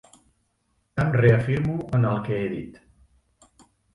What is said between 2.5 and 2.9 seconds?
dit.